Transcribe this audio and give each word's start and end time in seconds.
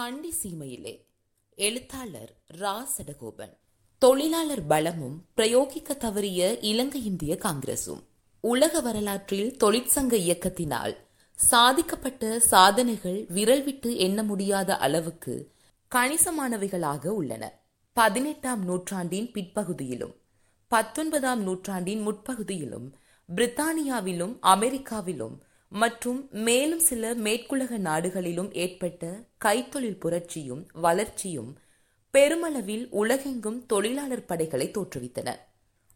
கண்டி 0.00 0.34
சீமையிலே 0.42 1.06
எழுத்தாளர் 1.54 2.36
ரா 2.58 2.86
சடகோபன் 2.96 3.56
தொழிலாளர் 3.98 4.66
பலமும் 4.66 5.24
பிரயோகிக்க 5.36 5.96
தவறிய 5.96 6.58
இலங்கை 6.60 7.04
இந்திய 7.04 7.38
காங்கிரசும். 7.40 8.02
உலக 8.40 8.80
வரலாற்றில் 8.80 9.56
தொழிற்சங்க 9.64 10.12
இயக்கத்தினால் 10.12 10.96
சாதிக்கப்பட்ட 11.32 12.40
சாதனைகள் 12.40 13.26
விரல் 13.28 13.64
விட்டு 13.64 13.96
எண்ண 13.96 14.22
முடியாத 14.22 14.76
அளவுக்கு 14.76 15.50
கணிசமானவைகளாக 15.94 17.06
உள்ளன. 17.06 17.62
பதினெட்டாம் 17.92 18.64
நூற்றாண்டின் 18.64 19.30
பிற்பகுதியிலும் 19.32 20.16
பத்தொன்பதாம் 20.68 21.42
நூற்றாண்டின் 21.42 22.06
முற்பகுதியிலும் 22.08 22.92
பிரித்தானியாவிலும் 23.34 24.38
அமெரிக்காவிலும் 24.42 25.38
மற்றும் 25.72 26.28
மேலும் 26.30 26.78
சில 26.78 27.14
மேற்குலக 27.14 27.76
நாடுகளிலும் 27.78 28.52
ஏற்பட்ட 28.52 29.22
கைத்தொழில் 29.44 30.00
புரட்சியும் 30.00 30.62
வளர்ச்சியும் 30.72 31.58
பெருமளவில் 32.14 32.88
உலகெங்கும் 32.90 33.66
தொழிலாளர் 33.66 34.24
படைகளை 34.24 34.70
தோற்றுவித்தன. 34.70 35.28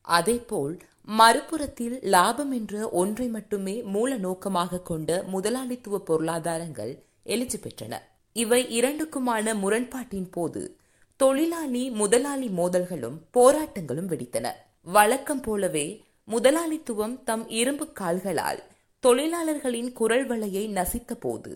அதேபோல் 0.00 0.78
மறுபுறத்தில் 1.18 1.98
லாபம் 2.02 2.52
என்ற 2.52 2.88
ஒன்றை 2.88 3.28
மட்டுமே 3.28 3.82
மூல 3.82 4.16
நோக்கமாக 4.16 4.80
கொண்ட 4.80 5.22
முதலாளித்துவ 5.22 5.98
பொருளாதாரங்கள் 5.98 7.02
எழுச்சி 7.24 7.58
பெற்றன. 7.58 7.94
இவை 8.32 8.80
இரண்டுக்குமான 8.80 9.54
முரண்பாட்டின் 9.54 10.30
போது 10.30 10.76
தொழிலாளி 11.16 11.90
முதலாளி 11.90 12.48
மோதல்களும் 12.48 13.18
போராட்டங்களும் 13.32 14.08
வெடித்தன. 14.12 14.46
வழக்கம் 14.82 15.40
போலவே 15.40 16.04
முதலாளித்துவம் 16.24 17.22
தம் 17.24 17.48
இரும்பு 17.48 17.92
கால்களால் 17.92 18.62
தொழிலாளர்களின் 19.04 19.92
குரல் 19.92 20.26
வலையை 20.26 20.64
நசித்த 20.70 21.14
போது 21.14 21.52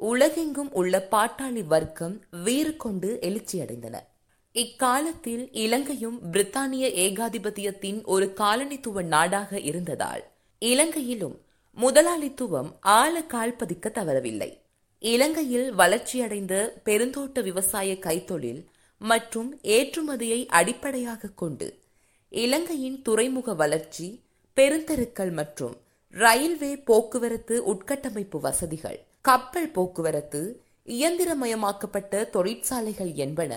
உலகெங்கும் 0.00 0.72
உள்ள 0.72 1.08
பாட்டாளி 1.10 1.62
வர்க்கம் 1.64 2.16
வீறு 2.44 2.76
கொண்டு 2.76 3.18
எழுச்சியடைந்தன. 3.20 3.96
இக்காலத்தில் 4.54 5.44
இலங்கையும் 5.52 6.18
பிரித்தானிய 6.32 6.86
ஏகாதிபத்தியத்தின் 7.04 8.04
ஒரு 8.04 8.26
காலனித்துவ 8.36 9.02
நாடாக 9.04 9.60
இருந்ததால் 9.60 10.24
இலங்கையிலும் 10.62 11.36
முதலாளித்துவம் 11.76 12.70
ஆழ 12.80 13.14
கால்பதிக்க 13.20 13.92
தவறவில்லை. 13.92 14.50
இலங்கையில் 15.02 15.74
வளர்ச்சியடைந்த 15.74 16.54
பெருந்தோட்ட 16.84 17.42
விவசாய 17.42 17.92
கைத்தொழில் 18.00 18.60
மற்றும் 19.00 19.48
ஏற்றுமதியை 19.76 20.40
அடிப்படையாக 20.58 21.32
கொண்டு 21.34 21.68
இலங்கையின் 22.32 23.02
துறைமுக 23.02 23.54
வளர்ச்சி 23.54 24.06
பெருந்தெருக்கள் 24.56 25.32
மற்றும் 25.32 25.74
ரயில்வே 26.14 26.76
போக்குவரத்து 26.76 27.54
உட்கட்டமைப்பு 27.72 28.40
வசதிகள் 28.40 28.98
கப்பல் 29.20 29.70
போக்குவரத்து 29.70 30.62
இயந்திரமயமாக்கப்பட்ட 30.88 32.30
தொழிற்சாலைகள் 32.30 33.12
என்பன 33.14 33.52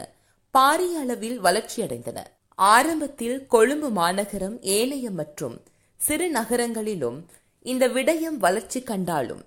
பாரிய 0.54 0.94
அளவில் 1.02 1.40
வளர்ச்சியடைந்தன. 1.40 2.20
ஆரம்பத்தில் 2.56 3.46
கொழும்பு 3.46 3.90
மாநகரம் 3.90 4.62
ஏனைய 4.62 5.12
மற்றும் 5.12 5.62
சிறு 6.00 6.32
நகரங்களிலும் 6.32 7.26
இந்த 7.62 7.88
விடயம் 7.88 8.38
வளர்ச்சி 8.38 8.84
கண்டாலும் 8.84 9.44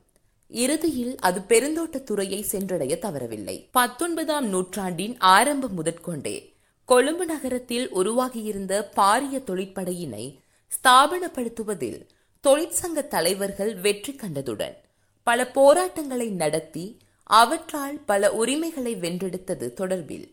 இறுதியில் 0.48 1.16
அது 1.16 1.40
பெருந்தோட்ட 1.40 2.02
துறையை 2.02 2.42
சென்றடைய 2.42 2.98
தவறவில்லை. 3.02 3.68
பத்தொன்பதாம் 3.70 4.46
நூற்றாண்டின் 4.48 5.16
ஆரம்பம் 5.18 5.74
முதற்கொண்டே 5.74 6.36
கொழும்பு 6.84 7.24
நகரத்தில் 7.26 7.90
உருவாகியிருந்த 7.92 8.90
பாரிய 8.96 9.42
தொழிற்படையினை 9.46 10.38
ஸ்தாபனப்படுத்துவதில் 10.70 12.00
தொழிற்சங்க 12.44 13.00
தலைவர்கள் 13.08 13.74
வெற்றி 13.74 14.12
கண்டதுடன் 14.12 14.76
பல 15.22 15.46
போராட்டங்களை 15.50 16.28
நடத்தி 16.30 16.84
அவற்றால் 17.30 17.96
பல 18.06 18.30
உரிமைகளை 18.32 18.92
வென்றெடுத்தது 18.96 19.66
தொடர்பில் 19.80 20.26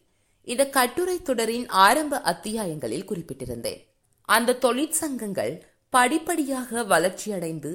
இந்த 0.47 0.69
கட்டுரை 0.69 1.21
தொடரின் 1.21 1.67
ஆரம்ப 1.67 2.21
அத்தியாயங்களில் 2.21 3.07
குறிப்பிட்டிருந்தேன். 3.09 3.81
அந்த 4.29 4.57
தொழிற்சங்கங்கள் 4.61 5.61
படிப்படியாக 5.89 6.83
வளர்ச்சியடைந்து 6.83 7.73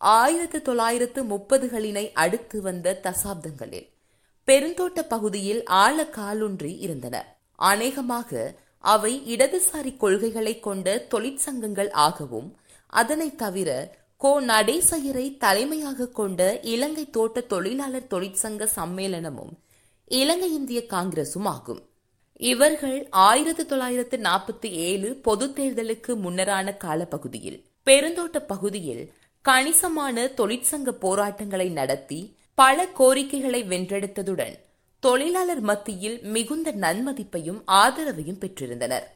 ஆயிரத்து 0.00 0.62
தொள்ளாயிரத்து 0.62 1.22
முப்பதுகளினை 1.24 2.10
அடுத்து 2.14 2.60
வந்த 2.60 3.00
தசாப்தங்களில் 3.02 3.88
பெருந்தோட்ட 4.48 5.00
பகுதியில் 5.02 5.64
ஆழ 5.64 6.04
காலூன்றி 6.04 6.72
இருந்தன. 6.78 7.16
அநேகமாக 7.54 8.54
அவை 8.84 9.12
இடதுசாரி 9.36 9.96
கொள்கைகளை 9.96 10.60
கொண்ட 10.60 11.06
தொழிற்சங்கங்கள் 11.10 11.90
ஆகவும் 12.06 12.48
அதனை 12.88 13.34
தவிர 13.34 13.96
கோ 14.16 14.40
நடேசையரை 14.40 15.36
தலைமையாக 15.36 16.08
கொண்ட 16.08 16.60
இலங்கை 16.60 17.10
தோட்ட 17.10 17.40
தொழிலாளர் 17.40 18.10
தொழிற்சங்க 18.10 18.68
சம்மேளனமும் 18.76 19.52
இலங்கை 20.04 20.54
இந்திய 20.54 20.84
காங்கிரசும் 20.88 21.44
ஆகும். 21.44 21.88
இவர்கள் 22.34 23.08
ஆயிரத்தி 23.10 23.66
தொள்ளாயிரத்து 23.66 24.16
நாற்பத்தி 24.16 24.66
ஏழு 24.66 25.14
பொது 25.14 25.46
தேர்தலுக்கு 25.46 26.06
முன்னரான 26.06 26.76
காலப்பகுதியில் 26.76 27.64
பெருந்தோட்ட 27.86 28.38
பகுதியில் 28.46 29.12
கணிசமான 29.42 30.24
தொழிற்சங்க 30.24 30.90
போராட்டங்களை 30.90 31.68
நடத்தி 31.68 32.36
பல 32.54 32.86
கோரிக்கைகளை 32.86 33.62
வென்றெடுத்ததுடன் 33.62 34.54
தொழிலாளர் 35.00 35.60
மத்தியில் 35.60 36.20
மிகுந்த 36.22 36.72
நன்மதிப்பையும் 36.72 37.60
ஆதரவையும் 37.66 38.40
பெற்றிருந்தனர். 38.40 39.06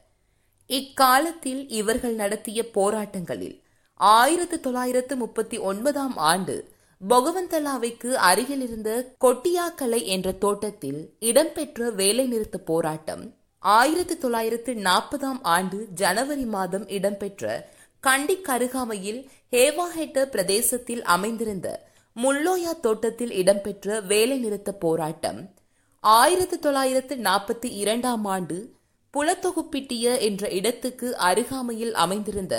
இக்காலத்தில் 0.67 1.69
இவர்கள் 1.69 2.13
நடத்திய 2.13 2.65
போராட்டங்களில் 2.73 3.62
ஆயிரத்து 4.11 4.57
தொள்ளாயிரத்து 4.59 5.15
முப்பத்தி 5.17 5.57
ஒன்பதாம் 5.65 6.15
ஆண்டு 6.29 6.55
பொகவந்தலாவைக்கு 7.01 8.11
அருகில் 8.27 8.63
இருந்த 8.65 8.89
கொட்டியாக்கலை 9.21 9.99
என்ற 10.07 10.31
தோட்டத்தில் 10.37 10.99
இடம்பெற்ற 11.21 11.89
வேலைநிறுத்த 11.91 12.57
போராட்டம் 12.65 13.23
ஆயிரத்து 13.63 14.15
தொள்ளாயிரத்து 14.17 14.71
நாற்பதாம் 14.85 15.41
ஆண்டு 15.51 15.77
ஜனவரி 15.95 16.45
மாதம் 16.49 16.85
இடம்பெற்ற 16.89 17.43
கண்டி 18.03 18.35
கருகாமையில் 18.41 19.19
ஹேவாஹெட்ட 19.53 20.25
பிரதேசத்தில் 20.29 21.03
அமைந்திருந்த 21.07 21.67
முல்லோயா 22.15 22.73
தோட்டத்தில் 22.81 23.33
இடம்பெற்ற 23.33 23.99
வேலைநிறுத்த 24.07 24.71
போராட்டம் 24.79 25.39
ஆயிரத்து 26.03 26.57
தொள்ளாயிரத்து 26.59 27.15
நாற்பத்தி 27.23 27.69
இரண்டாம் 27.75 28.25
ஆண்டு 28.27 28.57
புலத்தொகுப்பிட்டிய 29.13 30.05
என்ற 30.21 30.43
இடத்துக்கு 30.51 31.07
அருகாமையில் 31.23 31.93
அமைந்திருந்த 31.95 32.55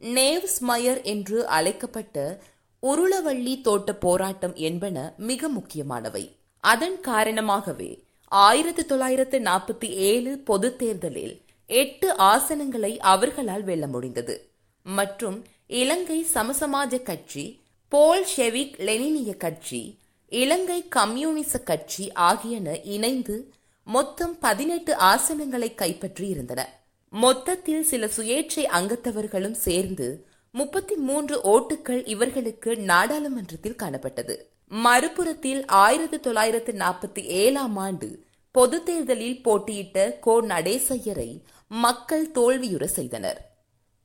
நேவ்ஸ்மயர் 0.00 1.02
என்று 1.02 1.46
அழைக்கப்பட்ட 1.46 2.42
உருளவள்ளி 2.82 3.60
தோட்ட 3.60 3.94
போராட்டம் 3.94 4.54
என்பன 4.54 5.14
மிக 5.16 5.48
முக்கியமானவை. 5.48 6.36
அதன் 6.60 7.00
காரணமாகவே 7.00 8.02
ஆயிரத்தி 8.24 8.84
தொள்ளாயிரத்து 8.84 9.38
நாற்பத்தி 9.38 9.84
ஏழு 9.84 10.38
பொது 10.38 10.76
தேர்தலில் 10.76 11.40
எட்டு 11.66 12.14
ஆசனங்களை 12.16 12.98
அவர்களால் 12.98 13.62
வெல்ல 13.62 13.86
முடிந்தது. 13.86 14.50
மற்றும் 14.82 15.44
இலங்கை 15.66 16.26
சமசமாஜ 16.34 17.02
கட்சி 17.02 17.60
போல் 17.88 18.26
ஷெவிக் 18.36 18.78
லெனினிய 18.78 19.36
கட்சி 19.36 19.98
இலங்கை 20.28 20.88
கம்யூனிச 20.88 21.58
கட்சி 21.58 22.12
ஆகியன 22.12 22.80
இணைந்து 22.80 23.52
மொத்தம் 23.84 24.38
பதினெட்டு 24.38 24.96
ஆசனங்களை 24.96 25.74
கைப்பற்றி 25.74 26.28
இருந்தன 26.28 26.79
மொத்தத்தில் 27.12 27.82
சில 27.82 28.06
சுயேட்சை 28.06 28.64
அங்கத்தவர்களும் 28.64 29.52
சேர்ந்து 29.52 30.26
முப்பத்தி 30.50 30.94
மூன்று 30.94 31.40
ஓட்டுகள் 31.44 32.06
இவர்களுக்கு 32.06 32.76
நாடாளுமன்றத்தில் 32.76 33.76
காணப்பட்டது. 33.82 34.36
மறுபுறத்தில் 34.68 35.66
ஆயிரத்தி 35.66 36.20
தொள்ளாயிரத்து 36.20 36.72
நாற்பத்தி 36.72 37.22
ஏழாம் 37.22 37.76
ஆண்டு 37.76 38.24
பொது 38.50 38.82
தேர்தலில் 38.82 39.42
போட்டியிட்ட 39.42 40.18
கோ 40.20 40.42
நடேசையரை 40.42 41.40
மக்கள் 41.68 42.30
தோல்வியுற 42.30 42.84
செய்தனர். 42.84 43.50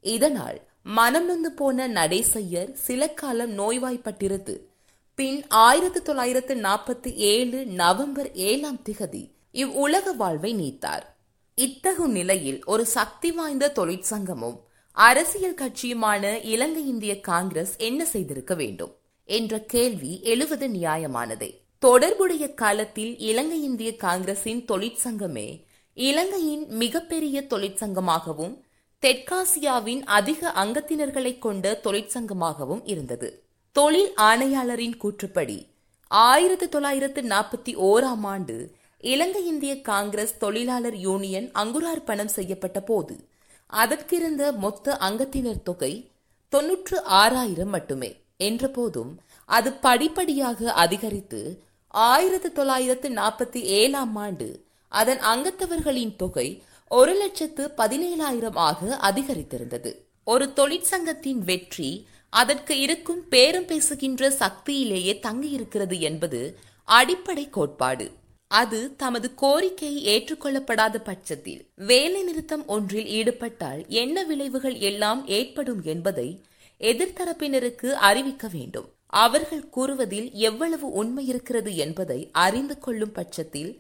இதனால் 0.02 0.62
மனம் 0.84 1.26
நொந்து 1.26 1.52
போன 1.52 1.88
நடேசையர் 1.88 2.74
சில 2.74 3.10
காலம் 3.10 3.58
நோய்வாய்ப்பட்டிருந்து 3.58 4.60
பின் 5.16 5.48
ஆயிரத்தி 5.48 6.02
தொள்ளாயிரத்து 6.02 6.56
நாற்பத்தி 6.56 7.14
ஏழு 7.14 7.66
நவம்பர் 7.66 8.32
ஏழாம் 8.34 8.80
திகதி 8.90 9.32
இவ் 9.52 9.76
உலக 9.76 10.12
வாழ்வை 10.12 10.54
நீத்தார். 10.54 11.15
இத்தகு 11.62 12.08
நிலையில் 12.08 12.66
ஒரு 12.66 12.86
சக்தி 12.86 13.32
வாய்ந்த 13.32 13.72
தொழிற்சங்கமும் 13.76 14.58
அரசியல் 14.92 15.56
கட்சியுமான 15.56 16.40
இலங்கை 16.44 16.88
இந்திய 16.88 17.22
காங்கிரஸ் 17.22 17.78
என்ன 17.78 18.06
செய்திருக்க 18.06 18.54
வேண்டும்? 18.56 18.96
என்ற 19.24 19.60
கேள்வி 19.60 20.20
எழுவது 20.24 20.68
நியாயமானதே. 20.68 21.62
தொடர்புடைய 21.80 22.54
காலத்தில் 22.54 23.18
இலங்கை 23.18 23.64
இந்திய 23.64 23.96
காங்கிரசின் 23.96 24.66
தொழிற்சங்கமே 24.66 25.64
இலங்கையின் 25.94 26.68
மிகப்பெரிய 26.68 27.46
தொழிற்சங்கமாகவும் 27.50 28.62
தெற்காசியாவின் 29.02 30.02
அதிக 30.02 30.52
அங்கத்தினர்களை 30.66 31.40
கொண்ட 31.40 31.80
தொழிற்சங்கமாகவும் 31.84 32.82
இருந்தது. 32.84 33.44
தொழில் 33.72 34.14
ஆணையாளரின் 34.18 34.98
கூற்றுப்படி 35.04 35.66
ஆயிரத்தி 36.08 36.70
தொள்ளாயிரத்து 36.70 37.22
நாற்பத்தி 37.22 37.76
ஓராம் 37.90 38.26
ஆண்டு 38.26 38.76
இலங்கை 39.04 39.46
இந்திய 39.46 39.82
காங்கிரஸ் 39.82 40.38
தொழிலாளர் 40.38 40.96
யூனியன் 40.96 41.52
அங்குரார்ப்பணம் 41.54 42.34
செய்யப்பட்ட 42.38 42.80
போது 42.82 43.16
அதற்கிருந்த 43.74 44.52
மொத்த 44.58 44.98
அங்கத்தினர் 44.98 45.64
தொகை 45.64 46.12
தொன்னூற்று 46.50 46.98
ஆறாயிரம் 47.04 47.70
மட்டுமே. 47.70 48.10
என்றபோதும் 48.40 49.12
அது 49.50 49.74
படிப்படியாக 49.74 50.72
அதிகரித்து 50.74 51.42
ஆயிரத்து 51.88 52.52
தொள்ளாயிரத்து 52.52 53.10
நாற்பத்தி 53.10 53.62
ஏழாம் 53.82 54.16
ஆண்டு 54.16 54.66
அதன் 54.88 55.22
அங்கத்தவர்களின் 55.34 56.16
தொகை 56.16 56.48
ஒரு 56.88 57.14
லட்சத்து 57.14 57.64
பதினேழாயிரம் 57.78 58.58
ஆக 58.70 59.00
அதிகரித்திருந்தது. 59.12 59.92
ஒரு 60.24 60.46
தொழிற்சங்கத்தின் 60.56 61.42
வெற்றி 61.44 62.08
அதற்கு 62.30 62.80
இருக்கும் 62.80 63.28
பேரம் 63.30 63.66
பேசுகின்ற 63.66 64.30
சக்தியிலேயே 64.42 65.14
தங்கியிருக்கிறது 65.28 66.00
என்பது 66.00 66.60
அடிப்படை 66.84 67.50
கோட்பாடு. 67.50 68.08
அது 68.58 68.80
தமது 68.96 69.28
கோரிக்கையை 69.34 70.02
ஏற்றுக்கொள்ளப்படாத 70.14 70.96
பட்சத்தில் 71.00 71.62
வேலை 71.90 72.22
நிறுத்தம் 72.24 72.66
ஒன்றில் 72.68 73.10
ஈடுபட்டால் 73.18 73.82
என்ன 74.02 74.24
விளைவுகள் 74.24 74.78
எல்லாம் 74.90 75.22
ஏற்படும் 75.38 75.82
என்பதை 75.94 76.28
எதிர்த்தரப்பினருக்கு 76.82 77.90
அறிவிக்க 78.10 78.48
வேண்டும். 78.52 78.88
அவர்கள் 79.24 79.64
கூறுவதில் 79.70 80.30
எவ்வளவு 80.48 80.88
உண்மை 80.92 81.24
இருக்கிறது 81.28 81.72
என்பதை 81.76 82.20
அறிந்து 82.46 82.76
கொள்ளும் 82.80 83.12
பட்சத்தில் 83.12 83.72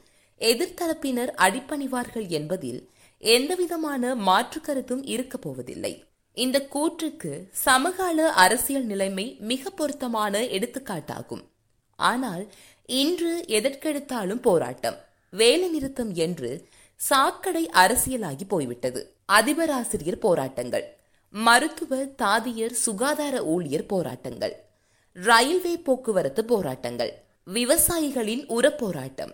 எதிர்த்தரப்பினர் 0.42 1.32
அடிப்பணிவார்கள் 1.46 2.28
என்பதில் 2.38 2.82
எந்தவிதமான 3.24 4.16
மாற்று 4.28 4.60
கருத்தும் 4.62 5.04
இருக்கப் 5.14 5.42
போவதில்லை. 5.42 5.94
இந்த 6.38 6.58
கூற்றுக்கு 6.74 7.34
சமகால 7.66 8.28
அரசியல் 8.44 8.88
நிலைமை 8.92 9.28
மிக 9.52 9.70
பொருத்தமான 9.70 10.42
எடுத்துக்காட்டாகும். 10.58 11.44
ஆனால் 12.00 12.44
இன்று 12.86 13.46
எதற்கெடுத்தாலும் 13.48 14.42
போராட்டம். 14.42 14.98
வேலை 15.30 15.70
நிறுத்தம் 15.70 16.14
என்று 16.14 16.68
சாக்கடை 16.96 17.70
அரசியலாகி 17.74 18.42
போய்விட்டது. 18.48 19.16
அதிபர் 19.26 19.70
ஆசிரியர் 19.70 20.18
போராட்டங்கள். 20.18 20.98
மருத்துவ 21.30 22.04
தாதியர் 22.04 22.72
சுகாதார 22.72 23.46
ஊழியர் 23.46 23.86
போராட்டங்கள். 23.86 24.66
ரயில்வே 25.12 25.78
போக்குவரத்து 25.78 26.46
போராட்டங்கள். 26.46 27.24
விவசாயிகளின் 27.54 28.46
உரப்போராட்டம். 28.46 29.34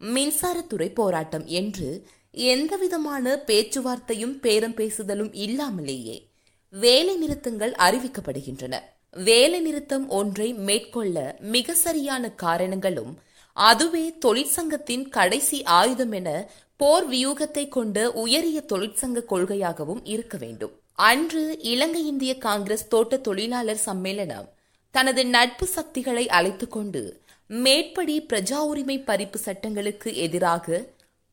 மின்சாரத்துறை 0.00 0.94
போராட்டம் 0.94 1.46
என்று 1.46 2.06
எந்தவிதமான 2.30 3.42
பேச்சுவார்த்தையும் 3.46 4.40
பேரம் 4.40 4.74
பேசுதலும் 4.74 5.30
இல்லாமலேயே 5.32 6.28
வேலை 6.70 7.16
நிறுத்தங்கள் 7.16 7.72
அறிவிக்கப்படுகின்றன. 7.72 8.80
வேலை 9.16 9.60
நிறுத்தம் 9.60 10.08
ஒன்றை 10.08 10.54
மேற்கொள்ள 10.54 11.36
மிக 11.40 11.74
சரியான 11.74 12.30
காரணங்களும் 12.30 13.18
அதுவே 13.52 14.14
தொழிற்சங்கத்தின் 14.26 15.08
கடைசி 15.08 15.62
ஆயுதம் 15.62 16.12
என 16.12 16.50
போர் 16.76 17.10
வியூகத்தை 17.10 17.68
கொண்ட 17.68 18.12
உயரிய 18.12 18.64
தொழிற்சங்க 18.68 19.22
கொள்கையாகவும் 19.28 20.00
இருக்க 20.04 20.36
வேண்டும். 20.36 20.80
அன்று 20.92 21.58
இலங்கை 21.58 22.06
இந்திய 22.06 22.38
காங்கிரஸ் 22.38 22.88
தோட்ட 22.88 23.16
தொழிலாளர் 23.16 23.80
சம்மேளனம் 23.86 24.48
தனது 24.90 25.26
நட்பு 25.26 25.66
சக்திகளை 25.66 26.28
அழைத்துக் 26.28 26.70
கொண்டு 26.70 27.22
மேற்படி 27.46 28.26
பிரஜா 28.32 28.56
உரிமை 28.56 28.98
பறிப்பு 28.98 29.34
சட்டங்களுக்கு 29.34 30.14
எதிராக 30.14 30.86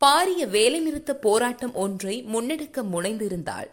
பாரிய 0.05 0.47
வேலைநிறுத்த 0.47 1.13
போராட்டம் 1.13 1.73
ஒன்றை 1.73 2.23
முன்னெடுக்க 2.23 2.83
முனைந்திருந்தால் 2.93 3.69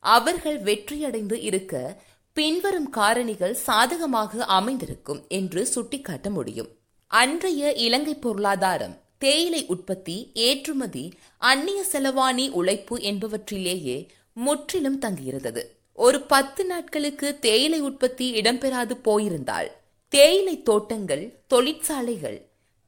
அவர்கள் 0.00 0.58
வெற்றியடைந்து 0.60 1.42
இருக்க 1.42 2.00
பின்வரும் 2.36 2.88
காரணிகள் 2.96 3.54
சாதகமாக 3.66 4.44
அமைந்திருக்கும் 4.48 5.20
என்று 5.28 5.66
சுட்டிக்காட்ட 5.66 6.30
முடியும். 6.30 6.70
அன்றைய 7.10 7.72
இலங்கை 7.72 8.14
பொருளாதாரம் 8.14 8.96
தேயிலை 9.18 9.64
உற்பத்தி 9.66 10.16
ஏற்றுமதி 10.32 11.04
அந்நிய 11.42 11.84
செலவாணி 11.92 12.50
உழைப்பு 12.50 12.96
என்பவற்றிலேயே 13.10 13.96
முற்றிலும் 14.36 15.00
தங்கியிருந்தது. 15.00 15.62
ஒரு 15.98 16.18
பத்து 16.22 16.64
நாட்களுக்கு 16.64 17.28
தேயிலை 17.38 17.80
உற்பத்தி 17.80 18.26
இடம்பெறாது 18.40 18.94
போயிருந்தால் 19.02 19.70
தேயிலை 20.12 20.56
தோட்டங்கள் 20.62 21.24
தொழிற்சாலைகள் 21.46 22.38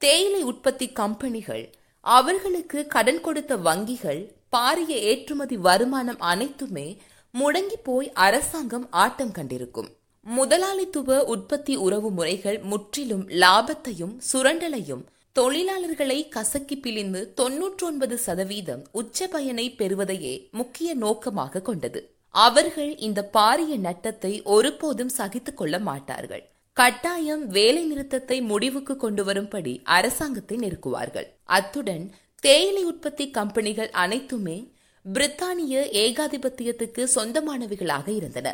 தேயிலை 0.03 0.43
உற்பத்தி 0.43 0.87
கம்பெனிகள் 0.93 1.65
அவர்களுக்கு 2.01 2.81
கடன் 2.87 3.21
கொடுத்த 3.21 3.57
வங்கிகள் 3.57 4.21
பாரிய 4.57 4.93
ஏற்றுமதி 5.11 5.57
வருமானம் 5.57 6.21
அனைத்துமே 6.21 6.89
முடங்கி 7.35 7.79
போய் 7.83 8.13
அரசாங்கம் 8.13 8.87
ஆட்டம் 8.91 9.33
கண்டிருக்கும். 9.33 9.89
முதலாளித்துவ 10.27 11.25
உற்பத்தி 11.25 11.77
உறவு 11.77 12.11
முறைகள் 12.11 12.59
முற்றிலும் 12.63 13.25
லாபத்தையும் 13.43 14.15
சுரண்டலையும் 14.33 15.05
தொழிலாளர்களை 15.37 16.29
கசக்கி 16.29 16.77
பிழிந்து 16.81 17.33
தொன்னூற்றி 17.37 17.85
ஒன்பது 17.85 18.19
சதவீதம் 18.19 18.83
உச்ச 18.93 19.29
பயனை 19.29 19.75
பெறுவதையே 19.79 20.35
முக்கிய 20.51 20.95
நோக்கமாக 20.95 21.61
கொண்டது. 21.61 22.01
அவர்கள் 22.29 22.97
இந்த 22.97 23.31
பாரிய 23.33 23.75
நட்டத்தை 23.79 24.33
ஒருபோதும் 24.45 25.09
சகித்துக் 25.09 25.57
கொள்ள 25.57 25.79
மாட்டார்கள். 25.79 26.45
கட்டாயம் 26.73 27.47
வேலை 27.47 27.85
நிறுத்தத்தை 27.85 28.41
முடிவுக்கு 28.43 28.97
கொண்டு 28.97 29.25
வரும்படி 29.25 29.81
அரசாங்கத்தை 29.85 30.59
நெருக்குவார்கள். 30.59 31.29
அத்துடன் 31.45 32.05
தேயிலை 32.43 32.85
உற்பத்தி 32.85 33.31
கம்பெனிகள் 33.31 33.91
அனைத்துமே 33.91 34.59
பிரித்தானிய 35.05 35.75
ஏகாதிபத்தியத்துக்கு 36.05 37.03
சொந்தமானவைகளாக 37.15 38.09
இருந்தன. 38.09 38.49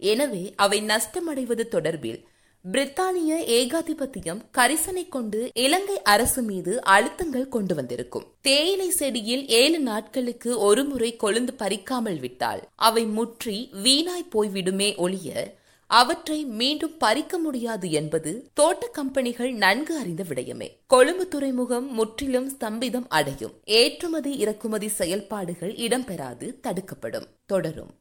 எனவே 0.00 0.52
அவை 0.56 0.78
நஷ்டமடைவது 0.82 1.64
தொடர்பில் 1.68 2.20
பிரித்தானிய 2.64 3.32
ஏகாதிபத்தியம் 3.58 4.40
கரிசனை 4.58 5.08
கொண்டு 5.08 5.50
இலங்கை 5.54 6.02
அரசு 6.02 6.42
மீது 6.42 6.72
அழுத்தங்கள் 6.94 7.46
கொண்டு 7.48 7.74
வந்திருக்கும். 7.74 8.26
தேயிலை 8.40 8.88
செடியில் 8.90 9.44
ஏழு 9.46 9.78
நாட்களுக்கு 9.80 10.58
ஒருமுறை 10.58 11.10
கொழுந்து 11.16 11.54
பறிக்காமல் 11.58 12.20
விட்டால் 12.20 12.62
அவை 12.88 13.04
முற்றி 13.06 13.56
வீணாய் 13.82 14.30
போய்விடுமே 14.34 14.90
ஒழிய 14.96 15.30
அவற்றை 15.90 16.44
மீண்டும் 16.44 16.96
பறிக்க 16.98 17.38
முடியாது 17.38 17.90
என்பது 17.90 18.50
தோட்ட 18.54 18.86
கம்பெனிகள் 18.86 19.52
நன்கு 19.52 19.98
அறிந்த 19.98 20.24
விடயமே. 20.28 20.68
கொழும்பு 20.86 21.28
துறைமுகம் 21.28 21.94
முற்றிலும் 21.94 22.50
ஸ்தம்பிதம் 22.50 23.06
அடையும். 23.08 23.52
ஏற்றுமதி 23.64 24.36
இறக்குமதி 24.36 24.88
செயல்பாடுகள் 24.88 25.74
இடம்பெறாது 25.74 26.60
தடுக்கப்படும். 26.60 27.26
தொடரும். 27.46 27.99